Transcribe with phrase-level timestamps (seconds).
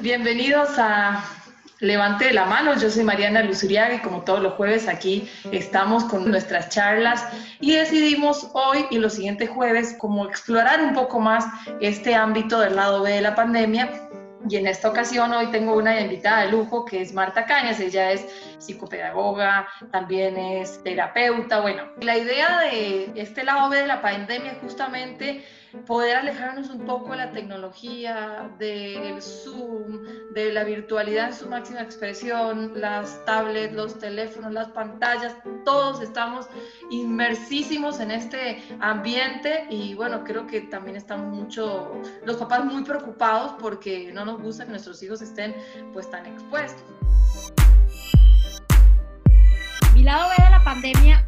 [0.00, 1.24] Bienvenidos a
[1.80, 6.30] Levante la mano, yo soy Mariana Luzuriaga y como todos los jueves aquí estamos con
[6.30, 7.26] nuestras charlas
[7.60, 11.44] y decidimos hoy y los siguientes jueves como explorar un poco más
[11.80, 14.08] este ámbito del lado B de la pandemia.
[14.48, 18.12] Y en esta ocasión hoy tengo una invitada de lujo que es Marta Cañas, ella
[18.12, 18.24] es
[18.58, 21.60] psicopedagoga, también es terapeuta.
[21.60, 25.44] Bueno, la idea de este lado B de la pandemia es justamente
[25.84, 31.82] poder alejarnos un poco de la tecnología, del Zoom, de la virtualidad en su máxima
[31.82, 36.46] expresión, las tablets, los teléfonos, las pantallas, todos estamos
[36.90, 43.54] inmersísimos en este ambiente y bueno, creo que también están mucho, los papás muy preocupados
[43.60, 45.54] porque no nos gusta que nuestros hijos estén
[45.92, 46.84] pues tan expuestos.
[49.94, 51.25] Mi lado B de la pandemia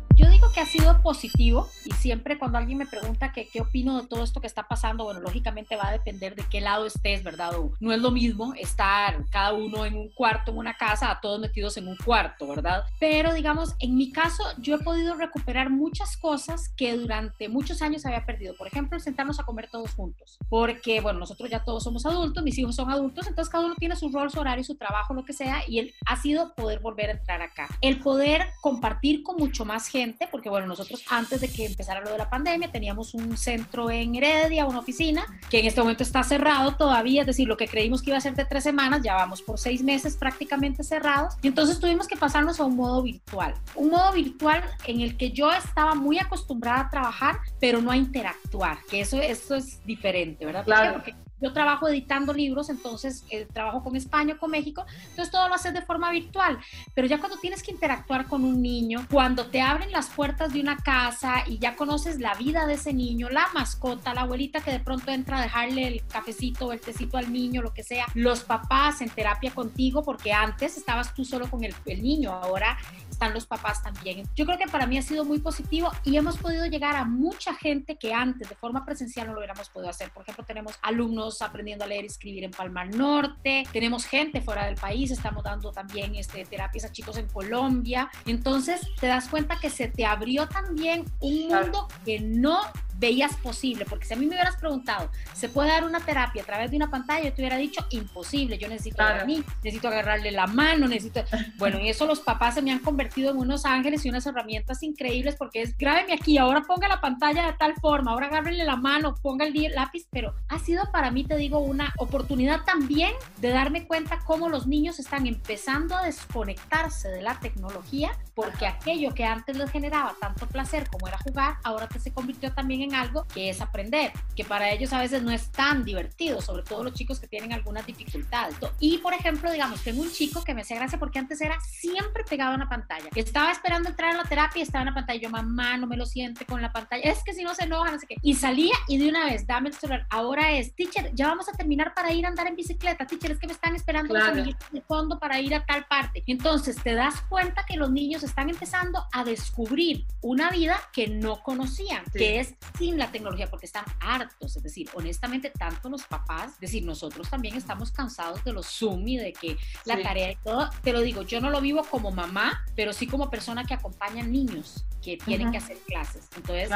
[0.53, 4.25] que ha sido positivo y siempre cuando alguien me pregunta que, qué opino de todo
[4.25, 7.53] esto que está pasando, bueno, lógicamente va a depender de qué lado estés, ¿verdad?
[7.81, 11.41] no es lo mismo estar cada uno en un cuarto, en una casa, a todos
[11.41, 12.85] metidos en un cuarto, ¿verdad?
[12.99, 18.05] Pero digamos, en mi caso, yo he podido recuperar muchas cosas que durante muchos años
[18.07, 18.55] había perdido.
[18.57, 22.59] Por ejemplo, sentarnos a comer todos juntos, porque, bueno, nosotros ya todos somos adultos, mis
[22.59, 25.33] hijos son adultos, entonces cada uno tiene su rol, su horario, su trabajo, lo que
[25.33, 27.69] sea, y él ha sido poder volver a entrar acá.
[27.81, 32.13] El poder compartir con mucho más gente porque bueno, nosotros antes de que empezara lo
[32.13, 36.23] de la pandemia teníamos un centro en Heredia, una oficina, que en este momento está
[36.23, 39.17] cerrado todavía, es decir, lo que creímos que iba a ser de tres semanas, ya
[39.17, 43.53] vamos por seis meses prácticamente cerrados, y entonces tuvimos que pasarnos a un modo virtual,
[43.75, 47.97] un modo virtual en el que yo estaba muy acostumbrada a trabajar, pero no a
[47.97, 50.65] interactuar, que eso, eso es diferente, ¿verdad?
[50.65, 50.93] Claro.
[50.93, 55.55] Porque yo trabajo editando libros, entonces eh, trabajo con España, con México, entonces todo lo
[55.55, 56.59] haces de forma virtual,
[56.95, 60.61] pero ya cuando tienes que interactuar con un niño, cuando te abren las puertas de
[60.61, 64.73] una casa y ya conoces la vida de ese niño, la mascota, la abuelita que
[64.73, 68.07] de pronto entra a dejarle el cafecito o el tecito al niño, lo que sea,
[68.15, 72.79] los papás en terapia contigo, porque antes estabas tú solo con el, el niño, ahora
[73.11, 74.29] están los papás también.
[74.37, 77.55] Yo creo que para mí ha sido muy positivo y hemos podido llegar a mucha
[77.55, 80.11] gente que antes de forma presencial no lo hubiéramos podido hacer.
[80.11, 84.67] Por ejemplo, tenemos alumnos aprendiendo a leer y escribir en Palmar Norte, tenemos gente fuera
[84.67, 88.11] del país, estamos dando también este, terapias a chicos en Colombia.
[88.27, 92.61] Entonces te das cuenta que se te abrió también un mundo que no
[92.99, 96.47] veías posible, porque si a mí me hubieras preguntado, ¿se puede dar una terapia a
[96.47, 97.25] través de una pantalla?
[97.25, 101.23] Yo te hubiera dicho, imposible, yo necesito a mí, necesito agarrarle la mano, necesito...
[101.59, 104.83] Bueno, y eso los papás se me han convertido en unos ángeles y unas herramientas
[104.83, 108.77] increíbles porque es, grábeme aquí, ahora ponga la pantalla de tal forma, ahora agárrele la
[108.77, 113.51] mano, ponga el lápiz, pero ha sido para mí, te digo, una oportunidad también de
[113.51, 119.25] darme cuenta cómo los niños están empezando a desconectarse de la tecnología porque aquello que
[119.25, 123.27] antes les generaba tanto placer como era jugar, ahora te se convirtió también en algo
[123.33, 126.95] que es aprender, que para ellos a veces no es tan divertido, sobre todo los
[126.95, 128.57] chicos que tienen algunas dificultades.
[128.81, 132.25] Y por ejemplo, digamos, tengo un chico que me hacía gracia porque antes era siempre
[132.25, 133.09] pegado a una pantalla.
[133.15, 135.21] Estaba esperando entrar a la terapia y estaba en la pantalla.
[135.21, 137.03] Yo, mamá, no me lo siente con la pantalla.
[137.03, 138.17] Es que si no se enoja, no sé qué.
[138.23, 140.07] Y salía y de una vez, dame el celular.
[140.11, 143.07] Ahora es, teacher, ya vamos a terminar para ir a andar en bicicleta.
[143.07, 146.23] Teacher, es que me están esperando los amiguitos de fondo para ir a tal parte.
[146.27, 151.43] Entonces te das cuenta que los niños están empezando a descubrir una vida que no
[151.43, 154.57] conocían, que es sin la tecnología porque están hartos.
[154.57, 159.07] Es decir, honestamente, tanto los papás, es decir, nosotros también estamos cansados de los Zoom
[159.07, 160.71] y de que la tarea y todo.
[160.83, 164.23] Te lo digo, yo no lo vivo como mamá, pero sí como persona que acompaña
[164.23, 166.29] niños que tienen que hacer clases.
[166.37, 166.71] Entonces,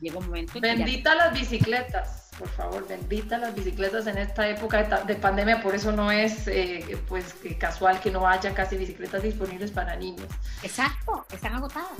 [0.00, 0.60] llega un momento.
[0.60, 5.62] Bendita las bicicletas, por favor, bendita las bicicletas en esta época de, pandemia.
[5.62, 10.26] Por eso no es eh, pues casual que no haya casi bicicletas disponibles para niños.
[10.62, 11.90] Exacto, están agotadas.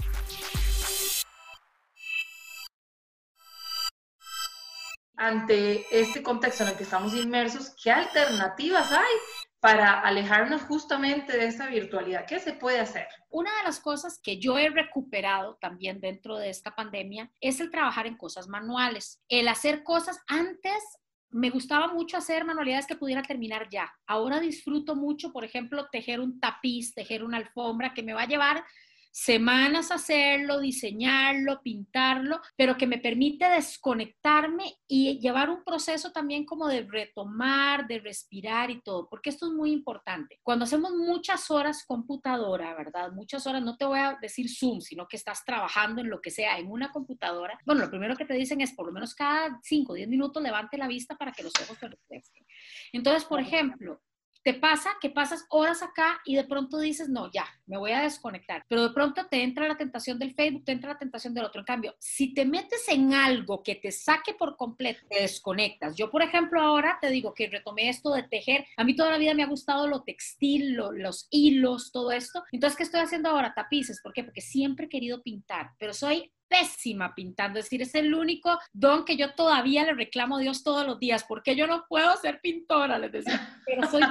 [5.22, 9.14] Ante este contexto en el que estamos inmersos, ¿qué alternativas hay
[9.60, 12.26] para alejarnos justamente de esta virtualidad?
[12.26, 13.06] ¿Qué se puede hacer?
[13.30, 17.70] Una de las cosas que yo he recuperado también dentro de esta pandemia es el
[17.70, 20.82] trabajar en cosas manuales, el hacer cosas antes.
[21.30, 23.92] Me gustaba mucho hacer manualidades que pudiera terminar ya.
[24.08, 28.26] Ahora disfruto mucho, por ejemplo, tejer un tapiz, tejer una alfombra que me va a
[28.26, 28.64] llevar
[29.12, 36.66] semanas hacerlo, diseñarlo, pintarlo, pero que me permite desconectarme y llevar un proceso también como
[36.66, 40.40] de retomar, de respirar y todo, porque esto es muy importante.
[40.42, 43.12] Cuando hacemos muchas horas computadora, ¿verdad?
[43.12, 46.30] Muchas horas, no te voy a decir Zoom, sino que estás trabajando en lo que
[46.30, 47.58] sea, en una computadora.
[47.66, 50.42] Bueno, lo primero que te dicen es por lo menos cada 5 o 10 minutos
[50.42, 52.46] levante la vista para que los ojos te refresquen.
[52.92, 54.00] Entonces, por ejemplo,
[54.42, 58.02] te pasa que pasas horas acá y de pronto dices, no, ya, me voy a
[58.02, 58.64] desconectar.
[58.68, 61.60] Pero de pronto te entra la tentación del Facebook, te entra la tentación del otro.
[61.60, 65.96] En cambio, si te metes en algo que te saque por completo, te desconectas.
[65.96, 68.66] Yo, por ejemplo, ahora te digo que retomé esto de tejer.
[68.76, 72.42] A mí toda la vida me ha gustado lo textil, los hilos, todo esto.
[72.52, 73.54] Entonces, ¿qué estoy haciendo ahora?
[73.54, 74.00] Tapices.
[74.02, 74.24] ¿Por qué?
[74.24, 79.06] Porque siempre he querido pintar, pero soy pésima pintando, es decir, es el único don
[79.06, 82.42] que yo todavía le reclamo a Dios todos los días, porque yo no puedo ser
[82.42, 84.02] pintora, les decía, pero soy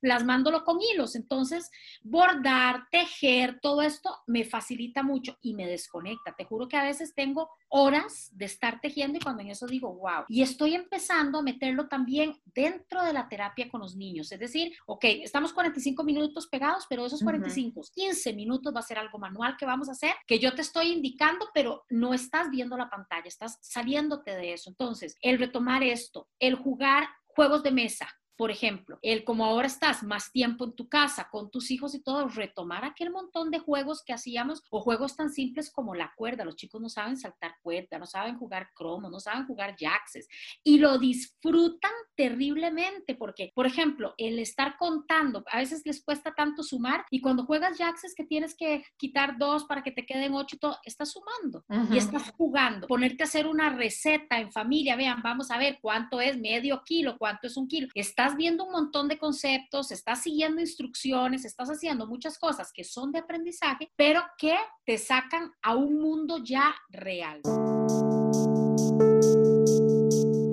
[0.00, 1.70] plasmándolo con hilos, entonces
[2.02, 7.14] bordar, tejer, todo esto me facilita mucho y me desconecta, te juro que a veces
[7.14, 11.42] tengo horas de estar tejiendo y cuando en eso digo, wow, y estoy empezando a
[11.42, 16.46] meterlo también dentro de la terapia con los niños, es decir, ok, estamos 45 minutos
[16.46, 20.14] pegados, pero esos 45, 15 minutos va a ser algo manual que vamos a hacer,
[20.26, 24.70] que yo te estoy indicando pero no estás viendo la pantalla, estás saliéndote de eso.
[24.70, 28.08] Entonces, el retomar esto, el jugar juegos de mesa,
[28.42, 32.02] por ejemplo, el como ahora estás más tiempo en tu casa con tus hijos y
[32.02, 36.44] todo, retomar aquel montón de juegos que hacíamos o juegos tan simples como la cuerda.
[36.44, 40.26] Los chicos no saben saltar cuerda, no saben jugar cromo, no saben jugar jaxes
[40.64, 46.64] y lo disfrutan terriblemente porque, por ejemplo, el estar contando, a veces les cuesta tanto
[46.64, 50.56] sumar y cuando juegas jaxes que tienes que quitar dos para que te queden ocho
[50.56, 52.88] y todo, estás sumando y estás jugando.
[52.88, 57.16] Ponerte a hacer una receta en familia, vean, vamos a ver cuánto es medio kilo,
[57.18, 57.86] cuánto es un kilo.
[57.94, 63.12] Estás viendo un montón de conceptos, estás siguiendo instrucciones, estás haciendo muchas cosas que son
[63.12, 67.40] de aprendizaje, pero que te sacan a un mundo ya real.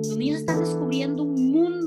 [0.08, 1.79] Los niños están descubriendo un mundo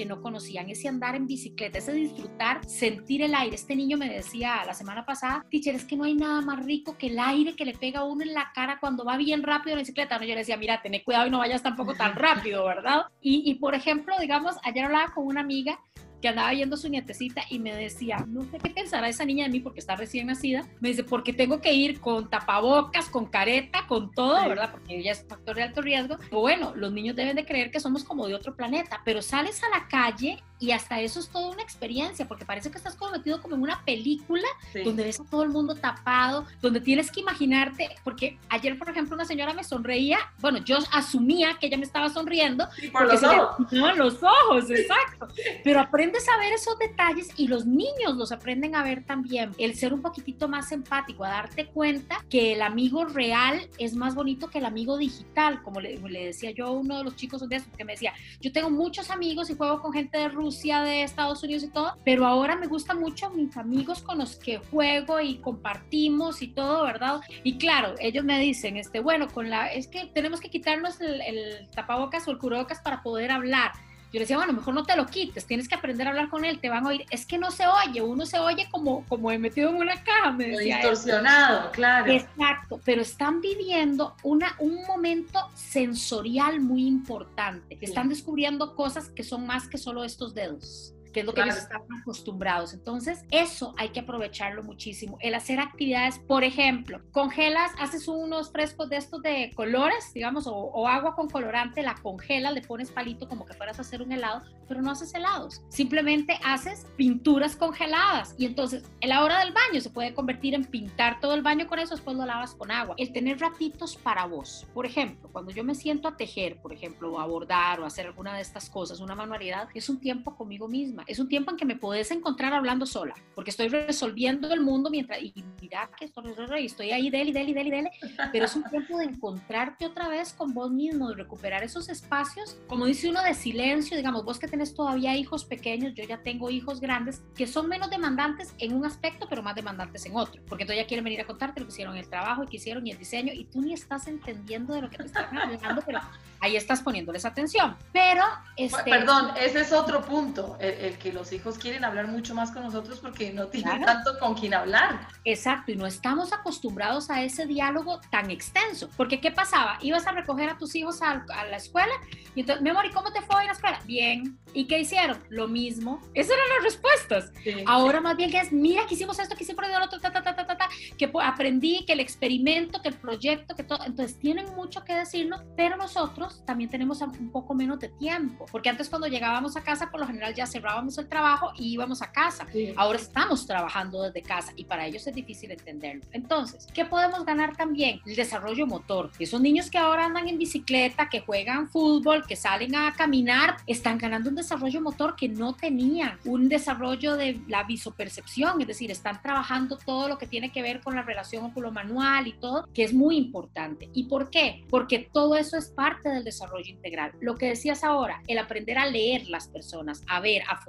[0.00, 3.54] que no conocían, ese andar en bicicleta, ese disfrutar, sentir el aire.
[3.54, 6.96] Este niño me decía la semana pasada, teacher, es que no hay nada más rico
[6.96, 9.72] que el aire que le pega a uno en la cara cuando va bien rápido
[9.72, 10.16] en la bicicleta.
[10.16, 13.02] No, yo le decía, mira, ten cuidado y no vayas tampoco tan rápido, ¿verdad?
[13.20, 15.78] Y, y por ejemplo, digamos, ayer hablaba con una amiga
[16.20, 19.50] que andaba viendo su nietecita y me decía, no sé qué pensará esa niña de
[19.50, 20.66] mí porque está recién nacida.
[20.80, 24.70] Me dice, porque tengo que ir con tapabocas, con careta, con todo, ¿verdad?
[24.70, 26.16] Porque ella es factor de alto riesgo.
[26.30, 29.68] bueno, los niños deben de creer que somos como de otro planeta, pero sales a
[29.70, 33.56] la calle y hasta eso es toda una experiencia, porque parece que estás cometido como
[33.56, 34.46] en una película
[34.84, 39.14] donde ves a todo el mundo tapado, donde tienes que imaginarte, porque ayer, por ejemplo,
[39.14, 43.22] una señora me sonreía, bueno, yo asumía que ella me estaba sonriendo, por porque los
[43.22, 43.72] ojos.
[43.72, 45.28] No, los ojos, exacto.
[45.64, 49.52] Pero aprendes a ver esos detalles y los niños los aprenden a ver también.
[49.56, 54.14] El ser un poquitito más empático, a darte cuenta que el amigo real es más
[54.14, 57.40] bonito que el amigo digital, como le, le decía yo a uno de los chicos
[57.40, 58.12] un día que me decía,
[58.42, 61.96] yo tengo muchos amigos y juego con gente de Rusia de Estados Unidos y todo,
[62.04, 66.84] pero ahora me gusta mucho mis amigos con los que juego y compartimos y todo,
[66.84, 67.20] ¿verdad?
[67.44, 71.20] Y claro, ellos me dicen, este, bueno, con la, es que tenemos que quitarnos el,
[71.20, 73.72] el tapabocas o el cubrebocas para poder hablar.
[74.12, 76.44] Yo le decía, bueno, mejor no te lo quites, tienes que aprender a hablar con
[76.44, 77.06] él, te van a oír.
[77.10, 80.48] Es que no se oye, uno se oye como, como metido en una caja, me
[80.48, 82.10] decía Distorsionado, claro.
[82.10, 87.78] Exacto, pero están viviendo una, un momento sensorial muy importante.
[87.80, 91.56] Están descubriendo cosas que son más que solo estos dedos que es lo que ellos
[91.56, 92.72] están acostumbrados.
[92.74, 95.18] Entonces, eso hay que aprovecharlo muchísimo.
[95.20, 100.88] El hacer actividades, por ejemplo, congelas, haces unos frescos de estos de colores, digamos, o,
[100.88, 104.42] agua con colorante, la congelas, le pones palito como que fueras a hacer un helado,
[104.66, 105.62] pero no haces helados.
[105.68, 108.34] Simplemente haces pinturas congeladas.
[108.38, 111.66] Y entonces, en la hora del baño se puede convertir en pintar todo el baño
[111.66, 112.94] con eso, después lo lavas con agua.
[112.98, 114.66] El tener ratitos para vos.
[114.74, 117.86] Por ejemplo, cuando yo me siento a tejer, por ejemplo, o a bordar o a
[117.88, 121.50] hacer alguna de estas cosas, una manualidad, es un tiempo conmigo misma es un tiempo
[121.50, 125.90] en que me podés encontrar hablando sola, porque estoy resolviendo el mundo mientras, y mira
[125.98, 126.32] que estoy,
[126.64, 127.90] estoy ahí, dele, dele, dele, dele,
[128.32, 132.58] pero es un tiempo de encontrarte otra vez con vos mismo, de recuperar esos espacios,
[132.66, 136.50] como dice uno, de silencio, digamos, vos que tenés todavía hijos pequeños, yo ya tengo
[136.50, 140.64] hijos grandes, que son menos demandantes en un aspecto, pero más demandantes en otro, porque
[140.64, 142.90] todavía quieren venir a contarte lo que hicieron en el trabajo y que hicieron y
[142.90, 146.00] el diseño, y tú ni estás entendiendo de lo que te están hablando, pero
[146.40, 147.76] ahí estás poniéndoles atención.
[147.92, 148.24] Pero,
[148.56, 148.90] este...
[148.90, 152.98] Perdón, ese es otro punto, el, que los hijos quieren hablar mucho más con nosotros
[153.00, 155.08] porque no tienen tanto con quien hablar.
[155.24, 158.88] Exacto, y no estamos acostumbrados a ese diálogo tan extenso.
[158.96, 159.78] Porque, ¿qué pasaba?
[159.82, 161.92] Ibas a recoger a tus hijos a, la escuela
[162.34, 163.80] y entonces, mi amor, ¿y cómo te fue en la escuela?
[163.84, 164.38] Bien.
[164.52, 165.22] ¿Y qué hicieron?
[165.28, 166.00] Lo mismo.
[166.14, 167.32] Esas eran las respuestas.
[167.66, 170.22] Ahora más bien que es, mira, que hicimos esto, que hicimos lo otro, ta, ta,
[170.22, 173.84] ta, ta, ta, que aprendí, que el experimento, que el proyecto, que todo.
[173.84, 178.46] Entonces, tienen mucho que decirnos, pero nosotros nosotros también tenemos un poco menos de tiempo,
[178.50, 182.02] porque antes cuando llegábamos a casa, por lo general ya cerrábamos el trabajo y íbamos
[182.02, 182.46] a casa.
[182.76, 186.02] Ahora estamos trabajando desde casa y para ellos es difícil entenderlo.
[186.12, 188.00] Entonces, ¿qué podemos ganar también?
[188.06, 189.10] El desarrollo motor.
[189.18, 193.98] Esos niños que ahora andan en bicicleta, que juegan fútbol, que salen a caminar, están
[193.98, 199.20] ganando un desarrollo motor que no tenían, un desarrollo de la visopercepción, es decir, están
[199.22, 202.94] trabajando todo lo que tiene que ver con la relación oculomanual y todo, que es
[202.94, 203.88] muy importante.
[203.92, 204.64] ¿Y por qué?
[204.70, 207.12] Porque todo eso es parte del desarrollo integral.
[207.20, 210.60] Lo que decías ahora, el aprender a leer las personas, a ver, a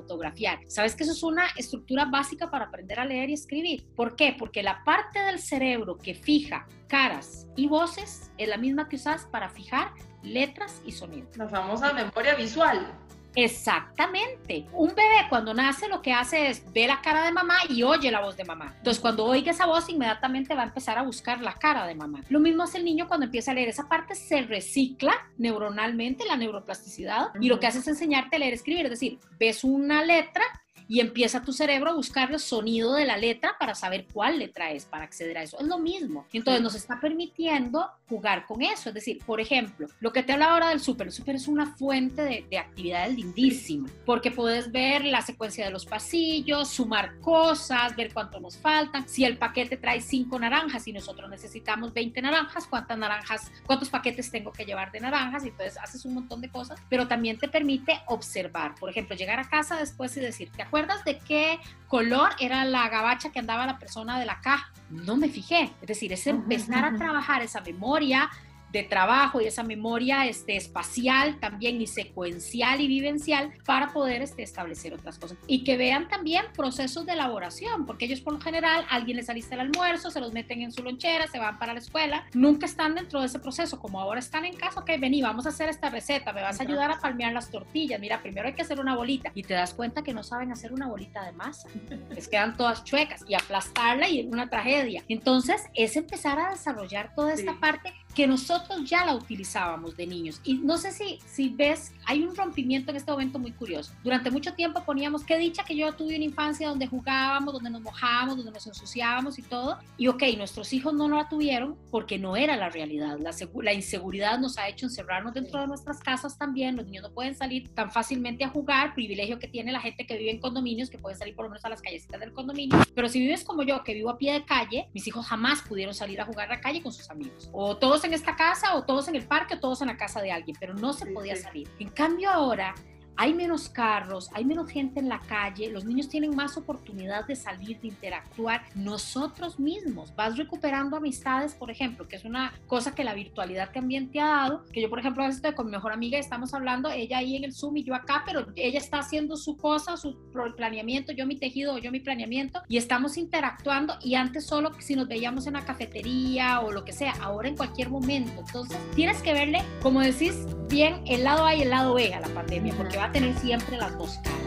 [0.68, 3.86] ¿Sabes que eso es una estructura básica para aprender a leer y escribir?
[3.96, 4.36] ¿Por qué?
[4.38, 9.26] Porque la parte del cerebro que fija caras y voces es la misma que usas
[9.26, 9.92] para fijar
[10.24, 11.36] letras y sonidos.
[11.38, 12.94] La famosa memoria visual.
[13.36, 14.66] Exactamente.
[14.74, 18.12] Un bebé cuando nace lo que hace es ver la cara de mamá y oye
[18.12, 18.74] la voz de mamá.
[18.78, 22.22] Entonces cuando oiga esa voz inmediatamente va a empezar a buscar la cara de mamá.
[22.30, 23.70] Lo mismo hace el niño cuando empieza a leer.
[23.70, 28.54] Esa parte se recicla neuronalmente, la neuroplasticidad, y lo que hace es enseñarte a leer,
[28.54, 28.86] escribir.
[28.86, 30.44] Es decir, ves una letra
[30.92, 34.72] y empieza tu cerebro a buscar el sonido de la letra para saber cuál letra
[34.72, 35.58] es, para acceder a eso.
[35.58, 36.26] Es lo mismo.
[36.34, 38.90] Entonces nos está permitiendo jugar con eso.
[38.90, 41.08] Es decir, por ejemplo, lo que te habla ahora del súper.
[41.08, 45.72] El súper es una fuente de, de actividades lindísima, porque puedes ver la secuencia de
[45.72, 49.08] los pasillos, sumar cosas, ver cuánto nos faltan.
[49.08, 54.30] Si el paquete trae cinco naranjas y nosotros necesitamos 20 naranjas, ¿cuántas naranjas, cuántos paquetes
[54.30, 55.46] tengo que llevar de naranjas?
[55.46, 58.76] Y entonces haces un montón de cosas, pero también te permite observar.
[58.76, 60.81] Por ejemplo, llegar a casa después y decir, ¿te acuerdas?
[60.82, 64.72] Acuerdas de qué color era la gabacha que andaba la persona de la caja?
[64.90, 65.72] No me fijé.
[65.82, 68.30] Es decir, es empezar a trabajar esa memoria
[68.72, 74.44] de trabajo y esa memoria este, espacial también y secuencial y vivencial para poder este,
[74.44, 75.38] establecer otras cosas.
[75.48, 79.56] Y que vean también procesos de elaboración, porque ellos por lo general, alguien les alista
[79.56, 82.96] el almuerzo, se los meten en su lonchera, se van para la escuela, nunca están
[82.96, 85.90] dentro de ese proceso, como ahora están en casa, ok, vení, vamos a hacer esta
[85.90, 88.96] receta, me vas a ayudar a palmear las tortillas, mira, primero hay que hacer una
[88.96, 89.32] bolita.
[89.36, 91.68] Y te das cuenta que no saben hacer una bolita de masa,
[92.10, 93.24] les quedan todas chuecas.
[93.28, 95.04] Y aplastarla y es una tragedia.
[95.08, 100.42] Entonces es empezar a desarrollar toda esta parte que nosotros ya la utilizábamos de niños.
[100.44, 103.94] Y no sé si, si ves, hay un rompimiento en este momento muy curioso.
[104.04, 107.82] Durante mucho tiempo poníamos, qué dicha que yo tuve una infancia donde jugábamos, donde nos
[107.82, 109.78] mojábamos, donde nos ensuciábamos y todo.
[109.98, 113.18] Y ok, nuestros hijos no la tuvieron porque no era la realidad.
[113.20, 113.32] La,
[113.62, 116.76] la inseguridad nos ha hecho encerrarnos dentro de nuestras casas también.
[116.76, 120.18] Los niños no pueden salir tan fácilmente a jugar, privilegio que tiene la gente que
[120.18, 122.78] vive en condominios, que puede salir por lo menos a las callecitas del condominio.
[122.96, 125.94] Pero si vives como yo, que vivo a pie de calle, mis hijos jamás pudieron
[125.94, 127.50] salir a jugar a la calle con sus amigos.
[127.54, 130.22] O todos en esta casa o todos en el parque o todos en la casa
[130.22, 131.70] de alguien, pero no se podía salir.
[131.80, 132.74] En cambio ahora
[133.18, 137.36] hay menos carros, hay menos gente en la calle, los niños tienen más oportunidad de
[137.36, 140.16] salir, de interactuar nosotros mismos.
[140.16, 144.28] Vas recuperando amistades, por ejemplo, que es una cosa que la virtualidad también te ha
[144.28, 147.36] dado, que yo, por ejemplo, a veces con mi mejor amiga estamos hablando, ella ahí
[147.36, 150.16] en el Zoom y yo acá, pero ella está haciendo su cosa, su
[150.56, 155.08] planeamiento, yo mi tejido, yo mi planeamiento, y estamos interactuando y antes solo si nos
[155.08, 158.44] veíamos en la cafetería o lo que sea, ahora en cualquier momento.
[158.46, 162.20] Entonces, tienes que verle, como decís, bien el lado A y el lado B a
[162.20, 164.38] la pandemia, porque va a tener siempre las dos caras.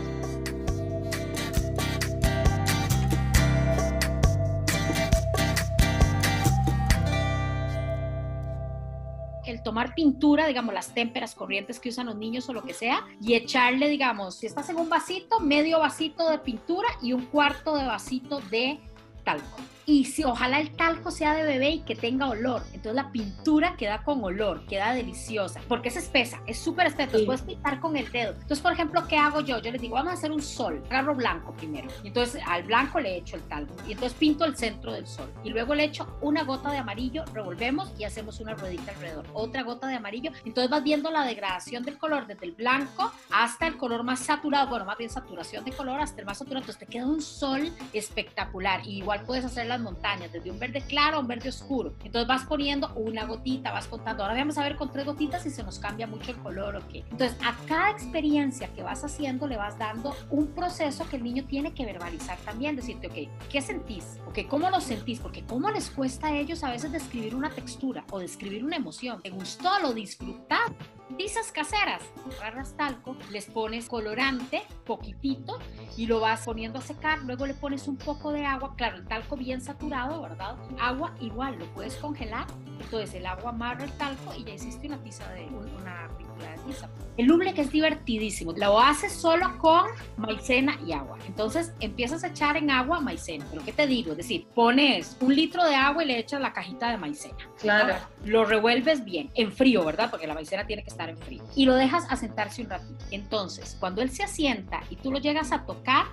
[9.46, 13.06] el tomar pintura, digamos, las témperas corrientes que usan los niños o lo que sea,
[13.20, 17.76] y echarle, digamos, si estás en un vasito, medio vasito de pintura y un cuarto
[17.76, 18.80] de vasito de
[19.22, 22.62] talco y si ojalá el talco sea de bebé y que tenga olor.
[22.72, 27.42] Entonces la pintura queda con olor, queda deliciosa, porque es espesa, es súper espesa, puedes
[27.42, 28.32] pintar con el dedo.
[28.32, 29.58] Entonces, por ejemplo, ¿qué hago yo?
[29.60, 31.88] Yo les digo, vamos a hacer un sol, agarro blanco primero.
[32.02, 35.32] Y entonces al blanco le echo el talco y entonces pinto el centro del sol.
[35.42, 39.26] Y luego le echo una gota de amarillo, revolvemos y hacemos una ruedita alrededor.
[39.32, 40.32] Otra gota de amarillo.
[40.44, 44.68] Entonces vas viendo la degradación del color desde el blanco hasta el color más saturado,
[44.68, 46.60] bueno, más bien saturación de color hasta el más saturado.
[46.60, 48.86] Entonces te queda un sol espectacular.
[48.86, 51.94] Y igual puedes hacer las montañas, desde un verde claro a un verde oscuro.
[52.04, 54.22] Entonces vas poniendo una gotita, vas contando.
[54.22, 56.88] Ahora vamos a ver con tres gotitas si se nos cambia mucho el color o
[56.88, 57.04] qué.
[57.10, 61.44] Entonces a cada experiencia que vas haciendo le vas dando un proceso que el niño
[61.44, 64.18] tiene que verbalizar también, decirte, ok, ¿qué sentís?
[64.26, 65.20] Ok, ¿cómo lo sentís?
[65.20, 69.20] Porque cómo les cuesta a ellos a veces describir una textura o describir una emoción.
[69.22, 69.70] ¿Te gustó?
[69.80, 70.94] ¿Lo disfrutaste?
[71.18, 72.02] Tizas caseras,
[72.38, 75.58] agarras talco, les pones colorante, poquitito,
[75.96, 79.06] y lo vas poniendo a secar, luego le pones un poco de agua, claro, el
[79.06, 80.56] talco bien saturado, ¿verdad?
[80.80, 82.46] Agua igual, lo puedes congelar,
[82.80, 86.58] entonces el agua amarra el talco y ya hiciste una tiza de una pintura de
[86.66, 86.88] tiza.
[87.16, 92.56] El que es divertidísimo, lo haces solo con maicena y agua, entonces empiezas a echar
[92.56, 94.12] en agua maicena, pero ¿qué te digo?
[94.12, 97.36] Es decir, pones un litro de agua y le echas la cajita de maicena.
[97.60, 97.94] Claro.
[98.24, 100.10] Lo revuelves bien, en frío, ¿verdad?
[100.10, 101.42] Porque la maicena tiene que estar en frío.
[101.54, 103.04] Y lo dejas asentarse un ratito.
[103.10, 106.06] Entonces, cuando él se asienta y tú lo llegas a tocar,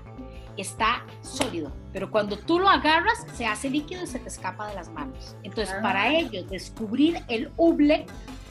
[0.57, 4.75] está sólido, pero cuando tú lo agarras se hace líquido y se te escapa de
[4.75, 5.35] las manos.
[5.43, 5.81] Entonces, ah.
[5.81, 8.05] para ellos descubrir el uble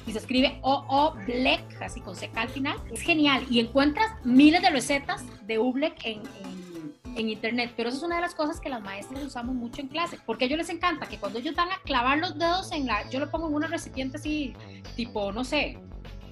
[0.06, 4.62] y se escribe o Black, así con seca al final, es genial y encuentras miles
[4.62, 6.22] de recetas de Ublek en,
[7.16, 9.88] en internet, pero eso es una de las cosas que las maestras usamos mucho en
[9.88, 12.86] clase, porque a ellos les encanta que cuando ellos van a clavar los dedos en
[12.86, 14.54] la, yo lo pongo en una recipiente así,
[14.96, 15.78] tipo, no sé,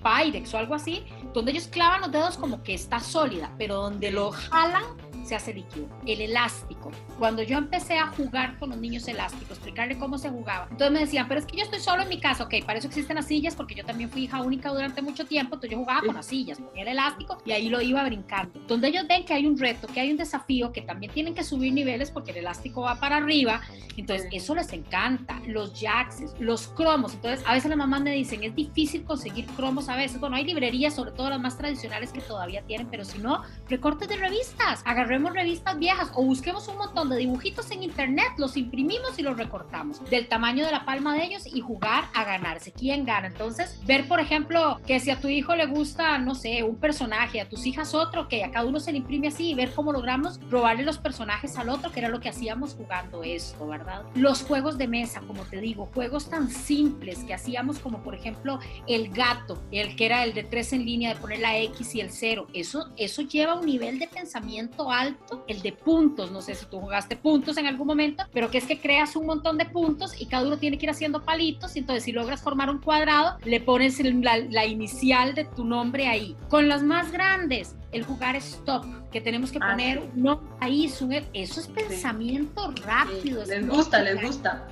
[0.08, 4.10] Pyrex o algo así, donde ellos clavan los dedos como que está sólida, pero donde
[4.10, 4.84] lo jalan
[5.28, 5.86] se hace líquido.
[6.06, 6.90] El elástico.
[7.18, 11.00] Cuando yo empecé a jugar con los niños elásticos, explicarle cómo se jugaba, entonces me
[11.00, 13.26] decían, pero es que yo estoy solo en mi casa, ok, para eso existen las
[13.26, 16.26] sillas, porque yo también fui hija única durante mucho tiempo, entonces yo jugaba con las
[16.26, 18.60] sillas, ponía el elástico y ahí lo iba brincando.
[18.66, 21.44] Donde ellos ven que hay un reto, que hay un desafío, que también tienen que
[21.44, 23.60] subir niveles porque el elástico va para arriba,
[23.96, 25.40] entonces eso les encanta.
[25.46, 29.88] Los jacks, los cromos, entonces a veces las mamás me dicen, es difícil conseguir cromos
[29.88, 33.18] a veces, bueno, hay librerías, sobre todo las más tradicionales que todavía tienen, pero si
[33.18, 38.28] no, recortes de revistas, agarré revistas viejas o busquemos un montón de dibujitos en internet,
[38.36, 42.24] los imprimimos y los recortamos del tamaño de la palma de ellos y jugar a
[42.24, 42.72] ganarse.
[42.72, 43.26] ¿Quién gana?
[43.26, 47.40] Entonces, ver, por ejemplo, que si a tu hijo le gusta, no sé, un personaje,
[47.40, 49.92] a tus hijas otro, que a cada uno se le imprime así y ver cómo
[49.92, 54.04] logramos robarle los personajes al otro, que era lo que hacíamos jugando esto, ¿verdad?
[54.14, 58.58] Los juegos de mesa, como te digo, juegos tan simples que hacíamos como, por ejemplo,
[58.86, 62.00] el gato, el que era el de tres en línea, de poner la X y
[62.00, 62.46] el cero.
[62.52, 65.07] Eso, eso lleva un nivel de pensamiento alto
[65.46, 68.66] el de puntos, no sé si tú jugaste puntos en algún momento, pero que es
[68.66, 71.80] que creas un montón de puntos y cada uno tiene que ir haciendo palitos y
[71.80, 76.36] entonces si logras formar un cuadrado, le pones la, inicial de tu nombre ahí.
[76.48, 81.60] Con las más grandes, el jugar stop, que tenemos que ah, poner no ahí, eso
[81.60, 83.44] es pensamiento rápido.
[83.44, 84.68] Les gusta, les gusta.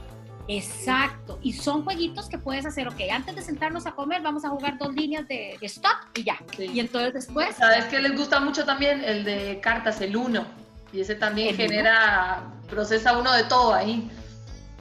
[0.49, 1.39] Exacto.
[1.43, 4.79] Y son jueguitos que puedes hacer, ok, antes de sentarnos a comer vamos a jugar
[4.79, 6.39] dos líneas de stop y ya.
[6.59, 7.57] Y entonces después...
[7.57, 9.03] ¿Sabes que les gusta mucho también?
[9.05, 10.45] El de cartas, el uno.
[10.93, 14.09] Y ese también genera, procesa uno de todo ahí.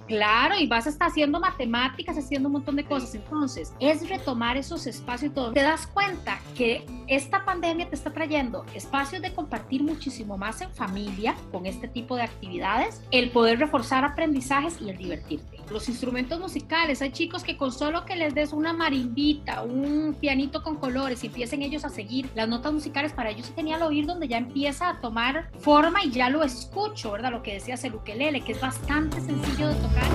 [0.07, 3.15] Claro, y vas a estar haciendo matemáticas, haciendo un montón de cosas.
[3.15, 5.51] Entonces, es retomar esos espacios y todo.
[5.51, 10.71] Te das cuenta que esta pandemia te está trayendo espacios de compartir muchísimo más en
[10.71, 15.54] familia con este tipo de actividades, el poder reforzar aprendizajes y el divertirte.
[15.69, 20.61] Los instrumentos musicales, hay chicos que con solo que les des una marimbita, un pianito
[20.61, 24.27] con colores empiecen ellos a seguir las notas musicales, para ellos es genial oír donde
[24.27, 27.31] ya empieza a tomar forma y ya lo escucho, ¿verdad?
[27.31, 30.05] Lo que decías el ukelele, que es bastante sencillo de tocar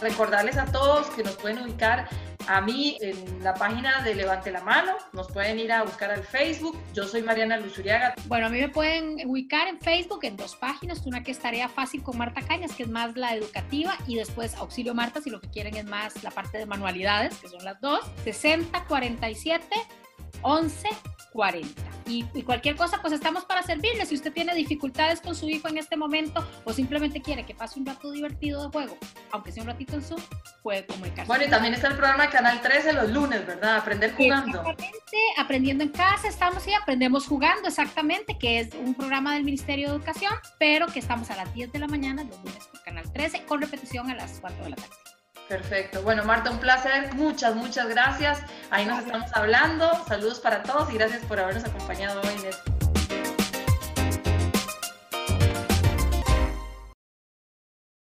[0.00, 2.08] Recordarles a todos que nos pueden ubicar
[2.46, 6.22] a mí en la página de Levante la Mano, nos pueden ir a buscar al
[6.22, 8.14] Facebook, yo soy Mariana Luzuriaga.
[8.26, 11.68] Bueno, a mí me pueden ubicar en Facebook en dos páginas, una que es Tarea
[11.68, 15.40] Fácil con Marta Cañas, que es más la educativa, y después Auxilio Marta, si lo
[15.40, 19.66] que quieren es más la parte de manualidades, que son las dos, 6047
[20.42, 20.88] 11
[21.32, 21.82] 40.
[22.06, 24.04] Y, cualquier cosa, pues estamos para servirle.
[24.04, 27.78] Si usted tiene dificultades con su hijo en este momento o simplemente quiere que pase
[27.78, 28.98] un rato divertido de juego,
[29.30, 30.20] aunque sea un ratito en Zoom,
[30.62, 31.26] puede comunicarse.
[31.26, 33.76] Bueno, y también está el programa de Canal 13 los lunes, ¿verdad?
[33.76, 34.60] Aprender jugando.
[34.60, 39.88] Exactamente, aprendiendo en casa, estamos y aprendemos jugando, exactamente, que es un programa del Ministerio
[39.88, 43.12] de Educación, pero que estamos a las 10 de la mañana los lunes por Canal
[43.12, 44.90] 13, con repetición a las 4 de la tarde.
[45.48, 46.02] Perfecto.
[46.02, 47.12] Bueno, Marta, un placer.
[47.14, 48.40] Muchas, muchas gracias.
[48.70, 49.90] Ahí nos estamos hablando.
[50.06, 52.79] Saludos para todos y gracias por habernos acompañado hoy en este